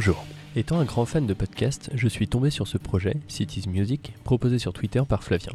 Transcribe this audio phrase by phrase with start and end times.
[0.00, 0.24] Bonjour.
[0.54, 4.60] Étant un grand fan de podcast, je suis tombé sur ce projet, Cities Music, proposé
[4.60, 5.54] sur Twitter par Flavien.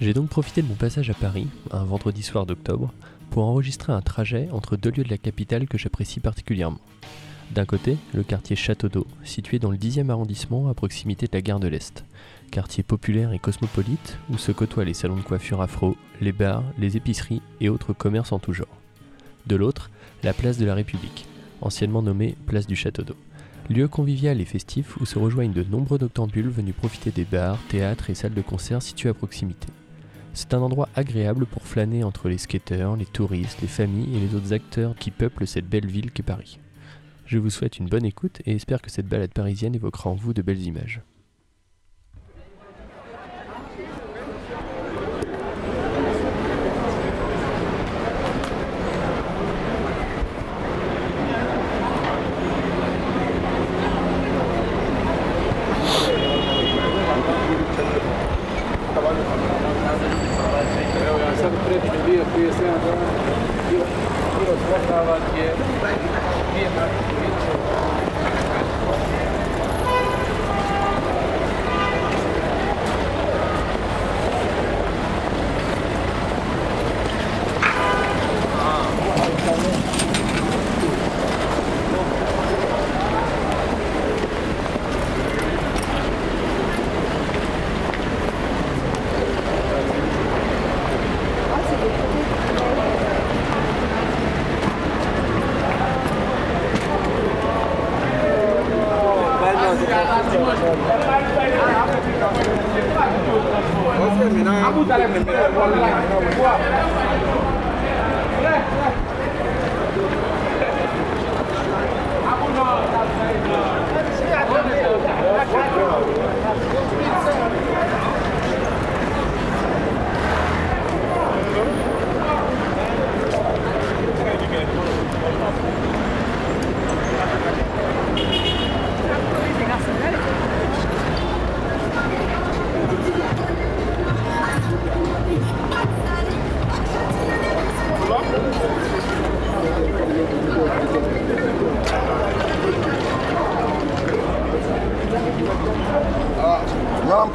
[0.00, 2.92] J'ai donc profité de mon passage à Paris, un vendredi soir d'octobre,
[3.30, 6.80] pour enregistrer un trajet entre deux lieux de la capitale que j'apprécie particulièrement.
[7.52, 11.40] D'un côté, le quartier Château d'Eau, situé dans le 10e arrondissement à proximité de la
[11.40, 12.04] gare de l'Est.
[12.50, 16.96] Quartier populaire et cosmopolite où se côtoient les salons de coiffure afro, les bars, les
[16.96, 18.66] épiceries et autres commerces en tout genre.
[19.46, 19.88] De l'autre,
[20.24, 21.26] la place de la République,
[21.60, 23.14] anciennement nommée place du Château d'Eau.
[23.70, 28.08] Lieu convivial et festif où se rejoignent de nombreux noctambules venus profiter des bars, théâtres
[28.08, 29.68] et salles de concert situés à proximité.
[30.32, 34.34] C'est un endroit agréable pour flâner entre les skateurs, les touristes, les familles et les
[34.34, 36.58] autres acteurs qui peuplent cette belle ville qu'est Paris.
[37.26, 40.32] Je vous souhaite une bonne écoute et espère que cette balade parisienne évoquera en vous
[40.32, 41.02] de belles images.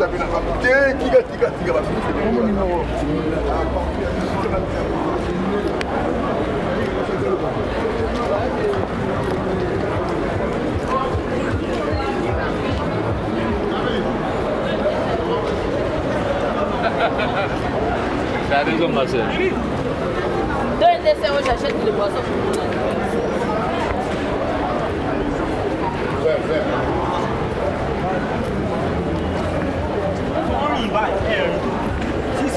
[0.03, 0.67] たくなかったで
[0.99, 3.53] ギガギガギガは見せてもらった
[18.49, 19.19] 誰がません。
[20.79, 22.82] どれですよ、写真でもそう。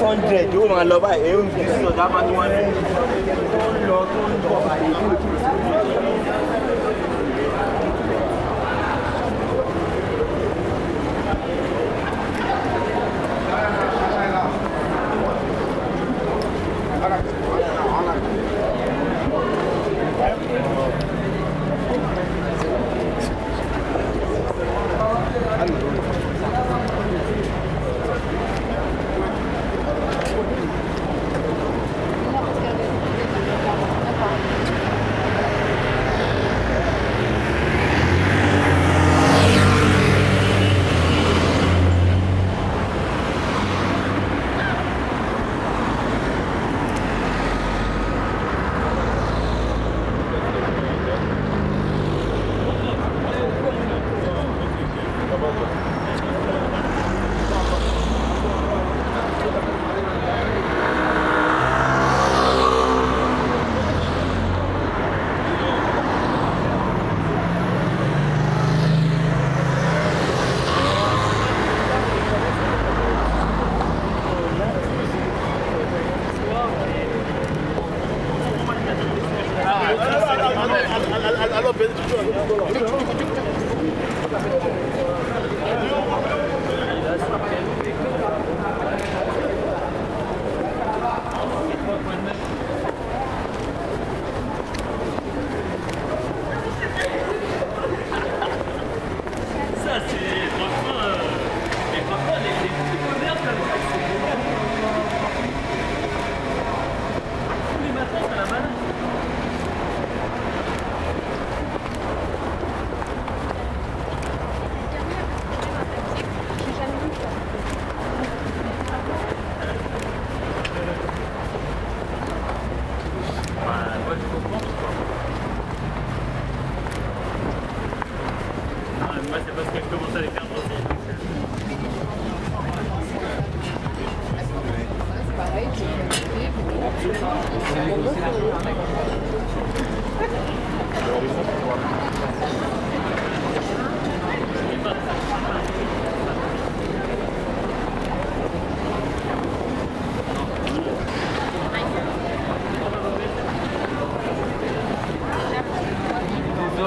[0.07, 3.75] hundred yóò máa lọ báyìí èyí ò ní sọ̀dá bá ní one hundred tó ń
[3.89, 6.16] lọ tó ń bọ̀ àyè.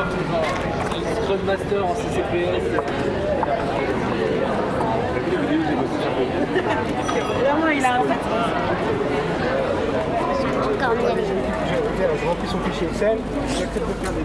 [0.01, 2.65] Scrum Master en CCPS.
[7.41, 8.19] Vraiment, il a un fait.
[10.63, 11.25] Encore mieux.
[12.01, 13.19] Je remplis son fichier Excel,
[13.49, 14.25] j'accepte de faire des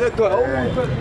[0.00, 0.28] É tua.
[0.28, 0.99] É.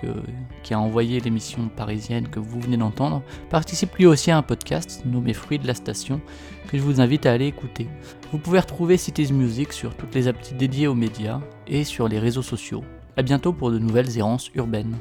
[0.62, 5.02] qui a envoyé l'émission parisienne que vous venez d'entendre, participe lui aussi à un podcast
[5.04, 6.20] nommé Fruits de la Station,
[6.68, 7.88] que je vous invite à aller écouter.
[8.32, 12.18] Vous pouvez retrouver Cities Music sur toutes les applis dédiées aux médias et sur les
[12.18, 12.84] réseaux sociaux.
[13.16, 14.96] A bientôt pour de nouvelles errances urbaines.